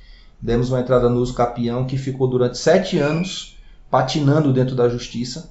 demos 0.44 0.70
uma 0.70 0.82
entrada 0.82 1.08
no 1.08 1.22
uso 1.22 1.34
capião 1.34 1.86
que 1.86 1.98
ficou 1.98 2.28
durante 2.28 2.58
sete 2.58 2.98
anos 2.98 3.58
patinando 3.90 4.52
dentro 4.52 4.76
da 4.76 4.90
justiça, 4.90 5.50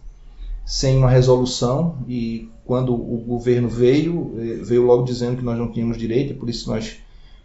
sem 0.67 0.99
uma 0.99 1.09
resolução, 1.09 1.97
e 2.07 2.51
quando 2.65 2.93
o 2.93 3.17
governo 3.19 3.69
veio, 3.69 4.35
eh, 4.37 4.63
veio 4.63 4.83
logo 4.83 5.05
dizendo 5.05 5.39
que 5.39 5.45
nós 5.45 5.57
não 5.57 5.73
tínhamos 5.73 5.97
direito, 5.97 6.35
por 6.35 6.51
isso 6.51 6.69
nós 6.69 6.99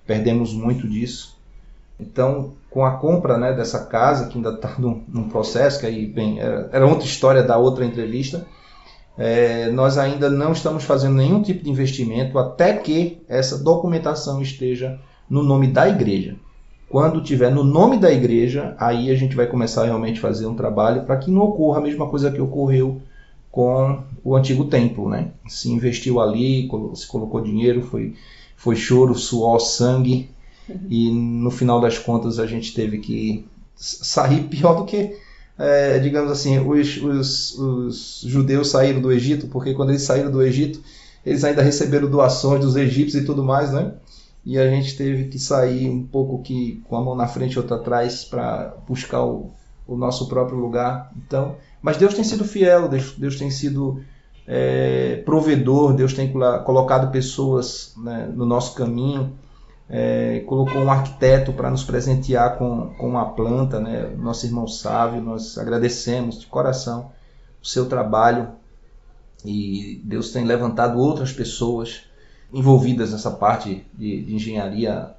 perdemos 0.07 0.53
muito 0.53 0.87
disso. 0.87 1.37
Então, 1.99 2.53
com 2.69 2.85
a 2.85 2.91
compra 2.91 3.37
né, 3.37 3.53
dessa 3.53 3.85
casa, 3.85 4.27
que 4.27 4.37
ainda 4.37 4.51
está 4.51 4.75
num, 4.79 5.03
num, 5.07 5.29
processo, 5.29 5.79
que 5.79 5.85
aí, 5.85 6.05
bem, 6.05 6.39
era, 6.39 6.69
era, 6.71 6.87
outra 6.87 7.05
história 7.05 7.43
da 7.43 7.57
outra 7.57 7.85
entrevista, 7.85 8.45
é, 9.17 9.69
nós 9.71 9.97
ainda 9.97 10.29
não 10.29 10.51
estamos 10.51 10.83
fazendo 10.83 11.15
nenhum 11.15 11.41
tipo 11.41 11.63
de 11.63 11.69
investimento 11.69 12.37
até 12.37 12.73
que 12.73 13.21
essa 13.27 13.57
documentação 13.57 14.41
esteja 14.41 14.99
no 15.29 15.43
nome 15.43 15.67
da 15.67 15.89
igreja. 15.89 16.35
Quando 16.89 17.21
tiver 17.21 17.51
no 17.51 17.63
nome 17.63 17.97
da 17.97 18.11
igreja, 18.11 18.75
aí 18.79 19.11
a 19.11 19.15
gente 19.15 19.35
vai 19.35 19.45
começar 19.45 19.83
realmente 19.83 20.19
a 20.19 20.21
fazer 20.21 20.45
um 20.45 20.55
trabalho 20.55 21.03
para 21.03 21.17
que 21.17 21.29
não 21.29 21.41
ocorra 21.41 21.79
a 21.79 21.81
mesma 21.83 22.07
coisa 22.07 22.31
que 22.31 22.39
ocorreu 22.39 23.01
com 23.51 24.03
o 24.23 24.35
antigo 24.35 24.65
templo, 24.65 25.09
né? 25.09 25.31
Se 25.47 25.69
investiu 25.69 26.21
ali, 26.21 26.69
se 26.93 27.07
colocou 27.07 27.41
dinheiro, 27.41 27.81
foi, 27.81 28.13
foi 28.57 28.75
choro, 28.75 29.15
suor, 29.15 29.59
sangue, 29.59 30.29
e 30.89 31.09
no 31.09 31.49
final 31.49 31.79
das 31.79 31.97
contas 31.97 32.39
a 32.39 32.45
gente 32.45 32.73
teve 32.73 32.97
que 32.97 33.47
sair 33.77 34.43
pior 34.49 34.73
do 34.73 34.83
que, 34.83 35.15
é, 35.57 35.97
digamos 35.99 36.29
assim, 36.29 36.59
os, 36.59 36.97
os, 36.97 37.57
os 37.57 38.21
judeus 38.25 38.69
saíram 38.69 38.99
do 38.99 39.13
Egito, 39.13 39.47
porque 39.47 39.73
quando 39.73 39.91
eles 39.91 40.01
saíram 40.01 40.29
do 40.29 40.43
Egito, 40.43 40.81
eles 41.25 41.45
ainda 41.45 41.61
receberam 41.61 42.09
doações 42.09 42.59
dos 42.59 42.75
egípcios 42.75 43.23
e 43.23 43.25
tudo 43.25 43.41
mais, 43.41 43.71
né? 43.71 43.93
e 44.47 44.57
a 44.57 44.69
gente 44.69 44.95
teve 44.95 45.25
que 45.25 45.37
sair 45.37 45.89
um 45.89 46.01
pouco 46.01 46.41
que 46.41 46.81
com 46.85 46.95
a 46.95 47.03
mão 47.03 47.13
na 47.13 47.27
frente 47.27 47.55
e 47.55 47.59
outra 47.59 47.75
atrás 47.75 48.23
para 48.23 48.77
buscar 48.87 49.21
o, 49.25 49.51
o, 49.85 49.97
nosso 49.97 50.29
próprio 50.29 50.57
lugar. 50.57 51.11
Então, 51.17 51.57
mas 51.81 51.97
Deus 51.97 52.13
tem 52.13 52.23
sido 52.23 52.45
fiel, 52.45 52.87
Deus, 52.87 53.11
Deus 53.17 53.37
tem 53.37 53.51
sido 53.51 54.01
é, 54.47 55.21
provedor, 55.25 55.93
Deus 55.93 56.13
tem 56.13 56.31
colocado 56.31 57.12
pessoas 57.12 57.93
né, 57.97 58.31
no 58.33 58.45
nosso 58.45 58.73
caminho, 58.75 59.33
é, 59.89 60.39
colocou 60.47 60.81
um 60.81 60.89
arquiteto 60.89 61.51
para 61.51 61.69
nos 61.69 61.83
presentear 61.83 62.57
com, 62.57 62.93
com 62.97 63.10
uma 63.10 63.33
planta, 63.33 63.79
né, 63.79 64.10
nosso 64.17 64.45
irmão 64.45 64.67
Sávio, 64.67 65.21
nós 65.21 65.57
agradecemos 65.57 66.39
de 66.39 66.45
coração 66.45 67.12
o 67.62 67.67
seu 67.67 67.88
trabalho. 67.88 68.49
E 69.45 70.01
Deus 70.03 70.31
tem 70.31 70.45
levantado 70.45 70.97
outras 70.97 71.31
pessoas 71.31 72.03
envolvidas 72.51 73.12
nessa 73.12 73.31
parte 73.31 73.86
de, 73.93 74.23
de 74.23 74.33
engenharia 74.36 75.12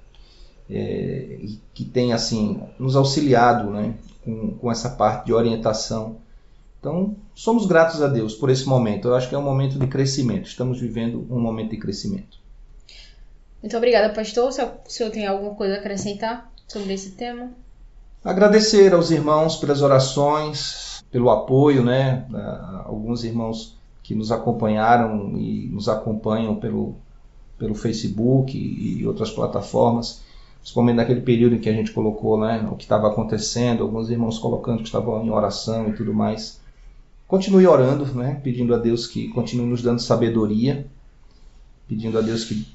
é, 0.68 1.38
que 1.72 1.84
tem 1.84 2.12
assim 2.12 2.60
nos 2.78 2.96
auxiliado 2.96 3.70
né, 3.70 3.94
com, 4.24 4.52
com 4.52 4.72
essa 4.72 4.90
parte 4.90 5.26
de 5.26 5.32
orientação. 5.32 6.16
Então, 6.80 7.16
somos 7.34 7.66
gratos 7.66 8.00
a 8.02 8.06
Deus 8.06 8.34
por 8.34 8.50
esse 8.50 8.66
momento. 8.66 9.08
Eu 9.08 9.14
acho 9.14 9.28
que 9.28 9.34
é 9.34 9.38
um 9.38 9.42
momento 9.42 9.78
de 9.78 9.86
crescimento. 9.86 10.46
Estamos 10.46 10.80
vivendo 10.80 11.26
um 11.30 11.40
momento 11.40 11.70
de 11.70 11.76
crescimento. 11.76 12.38
Muito 13.60 13.76
obrigada, 13.76 14.14
pastor. 14.14 14.52
Se 14.52 14.62
o 14.62 14.70
senhor 14.86 15.10
tem 15.10 15.26
alguma 15.26 15.54
coisa 15.54 15.74
a 15.74 15.78
acrescentar 15.78 16.50
sobre 16.68 16.94
esse 16.94 17.12
tema? 17.12 17.50
Agradecer 18.24 18.92
aos 18.92 19.10
irmãos 19.10 19.56
pelas 19.56 19.82
orações, 19.82 21.02
pelo 21.10 21.30
apoio, 21.30 21.84
né? 21.84 22.26
Alguns 22.84 23.24
irmãos 23.24 23.76
que 24.02 24.14
nos 24.14 24.30
acompanharam 24.30 25.36
e 25.36 25.68
nos 25.72 25.88
acompanham 25.88 26.56
pelo, 26.56 26.94
pelo 27.58 27.74
Facebook 27.74 28.56
e 28.56 29.06
outras 29.06 29.30
plataformas, 29.30 30.22
principalmente 30.60 30.96
naquele 30.96 31.20
período 31.20 31.56
em 31.56 31.58
que 31.58 31.68
a 31.68 31.72
gente 31.72 31.92
colocou 31.92 32.38
né, 32.38 32.66
o 32.72 32.76
que 32.76 32.84
estava 32.84 33.08
acontecendo, 33.08 33.82
alguns 33.82 34.08
irmãos 34.10 34.38
colocando 34.38 34.78
que 34.78 34.84
estavam 34.84 35.24
em 35.24 35.30
oração 35.30 35.88
e 35.88 35.92
tudo 35.92 36.14
mais. 36.14 36.60
Continue 37.28 37.66
orando, 37.66 38.06
né, 38.14 38.40
pedindo 38.42 38.74
a 38.74 38.78
Deus 38.78 39.06
que 39.06 39.28
continue 39.28 39.66
nos 39.66 39.82
dando 39.82 40.00
sabedoria, 40.00 40.86
pedindo 41.86 42.18
a 42.18 42.22
Deus 42.22 42.44
que 42.44 42.66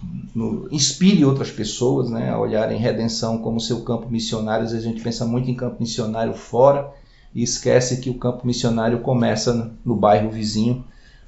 inspire 0.71 1.25
outras 1.25 1.49
pessoas 1.49 2.11
né, 2.11 2.29
a 2.29 2.39
olharem 2.39 2.77
redenção 2.77 3.39
como 3.39 3.59
seu 3.59 3.81
campo 3.81 4.07
missionário. 4.11 4.63
Às 4.63 4.71
vezes 4.71 4.85
a 4.85 4.89
gente 4.89 5.01
pensa 5.01 5.25
muito 5.25 5.49
em 5.49 5.55
campo 5.55 5.77
missionário 5.79 6.35
fora 6.35 6.91
e 7.33 7.41
esquece 7.41 7.99
que 7.99 8.11
o 8.11 8.19
campo 8.19 8.45
missionário 8.45 8.99
começa 8.99 9.71
no 9.83 9.95
bairro 9.95 10.29
vizinho 10.29 10.85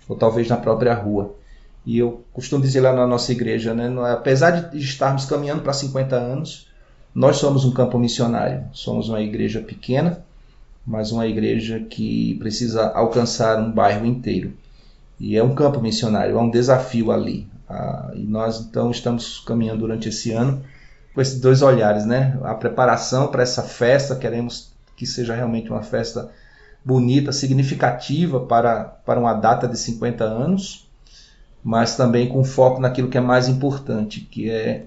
ou 0.08 0.16
talvez 0.16 0.48
na 0.48 0.58
própria 0.58 0.94
rua. 0.94 1.36
E 1.84 1.98
eu 1.98 2.24
costumo 2.32 2.62
dizer 2.62 2.82
lá 2.82 2.94
na 2.94 3.08
nossa 3.08 3.32
igreja, 3.32 3.74
né, 3.74 3.92
apesar 4.12 4.52
de 4.70 4.78
estarmos 4.78 5.26
caminhando 5.26 5.64
para 5.64 5.74
50 5.74 6.16
anos, 6.16 6.68
nós 7.14 7.38
somos 7.38 7.66
um 7.66 7.72
campo 7.72 7.98
missionário. 7.98 8.66
Somos 8.72 9.10
uma 9.10 9.22
igreja 9.22 9.62
pequena, 9.62 10.24
mas 10.86 11.12
uma 11.12 11.26
igreja 11.28 11.80
que 11.80 12.36
precisa 12.36 12.90
alcançar 12.90 13.60
um 13.60 13.72
bairro 13.72 14.06
inteiro. 14.06 14.54
E 15.20 15.36
é 15.36 15.44
um 15.44 15.56
campo 15.56 15.82
missionário, 15.82 16.38
é 16.38 16.42
um 16.42 16.50
desafio 16.50 17.12
ali. 17.12 17.48
Ah, 17.68 18.12
e 18.14 18.24
nós 18.24 18.60
então 18.60 18.92
estamos 18.92 19.40
caminhando 19.40 19.80
durante 19.80 20.10
esse 20.10 20.32
ano 20.32 20.64
com 21.16 21.22
esses 21.22 21.40
dois 21.40 21.62
olhares, 21.62 22.06
né? 22.06 22.38
A 22.44 22.54
preparação 22.54 23.28
para 23.28 23.42
essa 23.42 23.64
festa, 23.64 24.18
queremos 24.18 24.74
que 24.98 25.06
seja 25.06 25.34
realmente 25.34 25.70
uma 25.70 25.82
festa 25.82 26.30
bonita, 26.84 27.32
significativa 27.32 28.42
para, 28.42 28.84
para 28.84 29.20
uma 29.20 29.34
data 29.34 29.68
de 29.68 29.78
50 29.78 30.24
anos, 30.26 30.88
mas 31.64 31.96
também 31.96 32.28
com 32.28 32.44
foco 32.44 32.80
naquilo 32.80 33.08
que 33.08 33.18
é 33.18 33.22
mais 33.22 33.48
importante, 33.48 34.22
que 34.22 34.50
é 34.50 34.86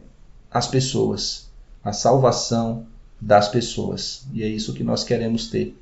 as 0.50 0.68
pessoas, 0.68 1.50
a 1.82 1.92
salvação 1.92 2.87
das 3.20 3.48
pessoas. 3.48 4.26
E 4.32 4.42
é 4.42 4.46
isso 4.46 4.74
que 4.74 4.84
nós 4.84 5.02
queremos 5.02 5.48
ter. 5.48 5.76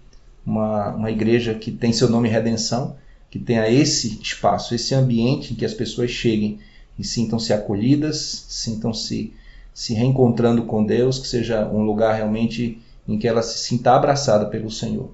Uma, 0.47 0.95
uma 0.95 1.11
igreja 1.11 1.55
que 1.55 1.73
tem 1.73 1.93
seu 1.93 2.09
nome 2.09 2.29
Redenção, 2.29 2.97
que 3.29 3.39
tenha 3.39 3.69
esse 3.69 4.21
espaço, 4.23 4.75
esse 4.75 4.95
ambiente 4.95 5.53
em 5.53 5.57
que 5.57 5.65
as 5.65 5.75
pessoas 5.75 6.11
cheguem 6.11 6.61
e 6.99 7.05
sintam-se 7.05 7.53
acolhidas, 7.53 8.47
sintam-se 8.49 9.35
se 9.75 9.93
reencontrando 9.93 10.63
com 10.63 10.85
Deus, 10.85 11.19
que 11.19 11.27
seja 11.27 11.69
um 11.69 11.83
lugar 11.83 12.15
realmente 12.15 12.81
em 13.07 13.19
que 13.19 13.29
ela 13.29 13.43
se 13.43 13.59
sinta 13.59 13.93
abraçada 13.93 14.47
pelo 14.47 14.71
Senhor 14.71 15.11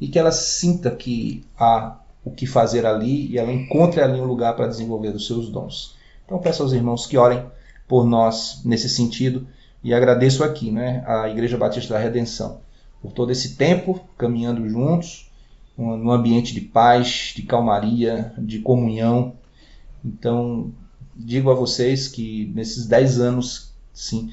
e 0.00 0.06
que 0.06 0.18
ela 0.18 0.30
sinta 0.30 0.90
que 0.90 1.44
há 1.58 1.98
o 2.24 2.30
que 2.30 2.46
fazer 2.46 2.86
ali 2.86 3.26
e 3.32 3.38
ela 3.38 3.52
encontre 3.52 4.00
ali 4.00 4.20
um 4.20 4.24
lugar 4.24 4.54
para 4.54 4.66
desenvolver 4.66 5.08
os 5.08 5.26
seus 5.26 5.48
dons. 5.48 5.96
Então 6.24 6.38
peço 6.38 6.62
aos 6.62 6.72
irmãos 6.72 7.06
que 7.06 7.18
orem 7.18 7.44
por 7.88 8.06
nós 8.06 8.60
nesse 8.64 8.88
sentido 8.88 9.46
e 9.82 9.92
agradeço 9.92 10.44
aqui, 10.44 10.70
né, 10.70 11.04
a 11.06 11.28
Igreja 11.28 11.58
Batista 11.58 11.94
da 11.94 12.00
Redenção 12.00 12.60
por 13.04 13.12
todo 13.12 13.30
esse 13.30 13.56
tempo 13.56 14.00
caminhando 14.16 14.66
juntos, 14.66 15.30
num 15.76 16.10
ambiente 16.10 16.54
de 16.54 16.62
paz, 16.62 17.34
de 17.36 17.42
calmaria, 17.42 18.32
de 18.38 18.60
comunhão. 18.60 19.34
Então 20.02 20.72
digo 21.14 21.50
a 21.50 21.54
vocês 21.54 22.08
que 22.08 22.50
nesses 22.54 22.86
dez 22.86 23.20
anos, 23.20 23.74
sim, 23.92 24.30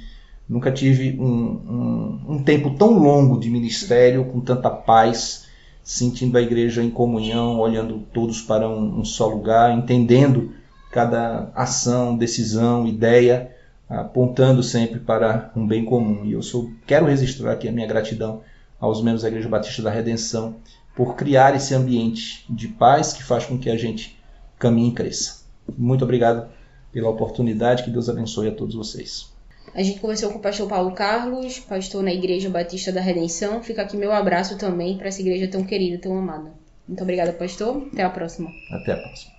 nunca 0.47 0.71
tive 0.71 1.19
um, 1.19 1.25
um, 1.25 2.21
um 2.29 2.43
tempo 2.43 2.69
tão 2.75 2.97
longo 2.97 3.37
de 3.37 3.49
ministério 3.49 4.23
com 4.23 4.39
tanta 4.39 4.69
paz 4.69 5.47
sentindo 5.83 6.37
a 6.37 6.41
igreja 6.41 6.81
em 6.81 6.89
comunhão, 6.89 7.59
olhando 7.59 7.99
todos 8.13 8.41
para 8.41 8.69
um, 8.69 9.01
um 9.01 9.03
só 9.03 9.27
lugar, 9.27 9.77
entendendo 9.77 10.53
cada 10.89 11.51
ação, 11.53 12.15
decisão, 12.15 12.87
ideia, 12.87 13.51
apontando 13.89 14.63
sempre 14.63 14.99
para 14.99 15.51
um 15.57 15.67
bem 15.67 15.83
comum. 15.83 16.23
E 16.23 16.31
eu 16.31 16.41
sou, 16.41 16.71
quero 16.87 17.07
registrar 17.07 17.51
aqui 17.51 17.67
a 17.67 17.71
minha 17.71 17.87
gratidão 17.87 18.41
aos 18.81 19.01
membros 19.01 19.21
da 19.21 19.29
Igreja 19.29 19.47
Batista 19.47 19.83
da 19.83 19.91
Redenção 19.91 20.55
por 20.95 21.15
criar 21.15 21.55
esse 21.55 21.73
ambiente 21.73 22.43
de 22.49 22.67
paz 22.67 23.13
que 23.13 23.23
faz 23.23 23.45
com 23.45 23.57
que 23.57 23.69
a 23.69 23.77
gente 23.77 24.19
caminhe 24.57 24.89
e 24.89 24.93
cresça. 24.93 25.41
Muito 25.77 26.03
obrigado 26.03 26.49
pela 26.91 27.09
oportunidade, 27.09 27.83
que 27.83 27.91
Deus 27.91 28.09
abençoe 28.09 28.49
a 28.49 28.51
todos 28.51 28.75
vocês. 28.75 29.31
A 29.73 29.81
gente 29.81 29.99
conversou 29.99 30.31
com 30.31 30.39
o 30.39 30.41
pastor 30.41 30.67
Paulo 30.67 30.91
Carlos, 30.91 31.59
pastor 31.59 32.03
na 32.03 32.11
Igreja 32.11 32.49
Batista 32.49 32.91
da 32.91 32.99
Redenção. 32.99 33.63
Fica 33.63 33.83
aqui 33.83 33.95
meu 33.95 34.11
abraço 34.11 34.57
também 34.57 34.97
para 34.97 35.07
essa 35.07 35.21
igreja 35.21 35.47
tão 35.47 35.63
querida, 35.63 35.97
tão 35.97 36.17
amada. 36.17 36.51
Muito 36.85 37.03
obrigada, 37.03 37.31
pastor. 37.31 37.87
Até 37.93 38.03
a 38.03 38.09
próxima. 38.09 38.49
Até 38.71 38.93
a 38.93 38.97
próxima. 38.97 39.31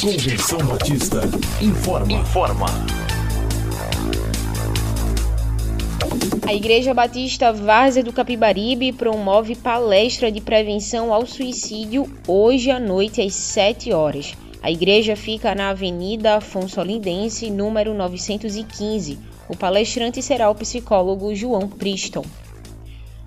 Convenção 0.00 0.58
Batista 0.66 1.20
informa. 1.62 2.12
Informa. 2.12 2.66
A 6.48 6.54
Igreja 6.54 6.94
Batista 6.94 7.52
Várzea 7.52 8.02
do 8.02 8.10
Capibaribe 8.10 8.90
promove 8.90 9.54
palestra 9.54 10.32
de 10.32 10.40
prevenção 10.40 11.12
ao 11.12 11.26
suicídio 11.26 12.10
hoje 12.26 12.70
à 12.70 12.80
noite 12.80 13.20
às 13.20 13.34
7 13.34 13.92
horas. 13.92 14.32
A 14.62 14.70
igreja 14.70 15.14
fica 15.14 15.54
na 15.54 15.68
Avenida 15.68 16.36
Afonso 16.36 16.80
Olindense, 16.80 17.50
número 17.50 17.92
915 17.92 19.18
o 19.46 19.54
palestrante 19.54 20.22
será 20.22 20.48
o 20.48 20.54
psicólogo 20.54 21.34
João 21.34 21.68
Priston. 21.68 22.24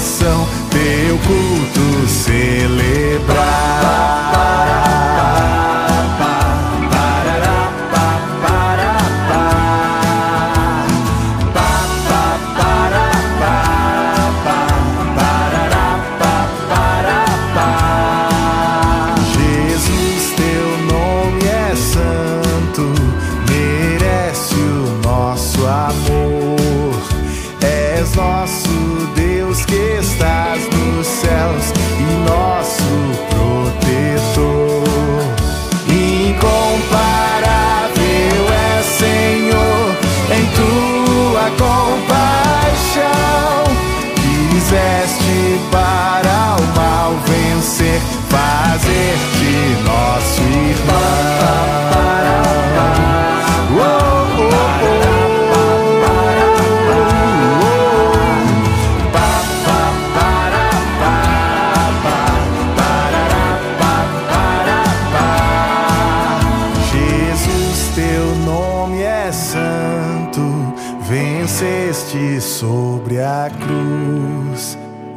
So. 0.00 0.49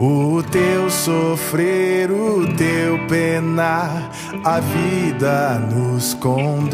O 0.05 0.43
teu 0.43 0.89
sofrer, 0.89 2.11
o 2.11 2.45
teu 2.57 2.99
penar, 3.07 4.09
a 4.43 4.59
vida 4.59 5.59
nos 5.73 6.13
conduz. 6.15 6.73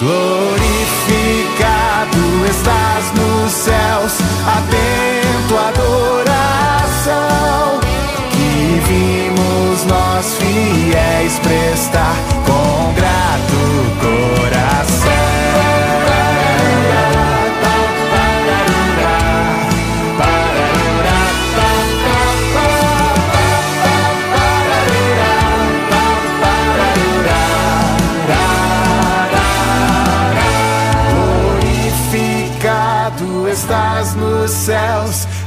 Glorificado 0.00 0.48
estás 2.50 3.12
nos 3.14 3.52
céus, 3.52 4.18
atento 4.44 5.56
à 5.56 5.68
adoração 5.68 6.98
que 8.32 8.80
vimos 8.88 9.84
nós 9.84 10.34
fiéis 10.34 11.38
prestar 11.38 12.16
com 12.44 12.97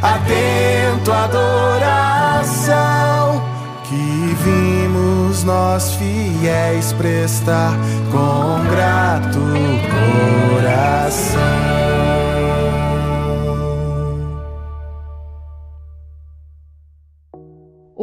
atento 0.01 1.11
à 1.11 1.25
adoração 1.25 2.71
que 3.83 4.35
vimos 4.43 5.43
nós 5.43 5.95
fiéis 5.95 6.93
prestar 6.93 7.73
com 8.11 8.63
grato 8.69 9.39
coração. 10.51 11.80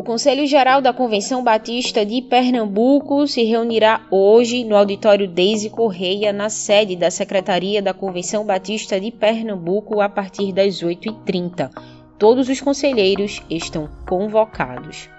Conselho 0.09 0.47
Geral 0.47 0.81
da 0.81 0.91
Convenção 0.91 1.45
Batista 1.45 2.03
de 2.03 2.23
Pernambuco 2.23 3.27
se 3.27 3.45
reunirá 3.45 4.07
hoje 4.11 4.65
no 4.65 4.75
auditório 4.75 5.29
Deise 5.29 5.69
Correia, 5.69 6.33
na 6.33 6.49
sede 6.49 6.97
da 6.97 7.11
Secretaria 7.11 7.83
da 7.83 7.93
Convenção 7.93 8.43
Batista 8.43 8.99
de 8.99 9.11
Pernambuco, 9.11 10.01
a 10.01 10.09
partir 10.09 10.51
das 10.51 10.83
8h30. 10.83 11.71
Todos 12.19 12.49
os 12.49 12.59
conselheiros 12.59 13.43
estão 13.51 13.87
convocados. 14.09 15.11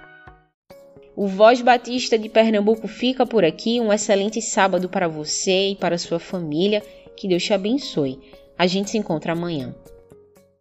O 1.15 1.27
Voz 1.27 1.61
Batista 1.61 2.17
de 2.17 2.27
Pernambuco 2.27 2.87
fica 2.87 3.27
por 3.27 3.45
aqui. 3.45 3.79
Um 3.79 3.93
excelente 3.93 4.41
sábado 4.41 4.89
para 4.89 5.07
você 5.07 5.69
e 5.69 5.75
para 5.75 5.99
sua 5.99 6.17
família. 6.17 6.81
Que 7.15 7.27
Deus 7.27 7.43
te 7.43 7.53
abençoe. 7.53 8.17
A 8.57 8.65
gente 8.65 8.89
se 8.89 8.97
encontra 8.97 9.33
amanhã. 9.33 9.71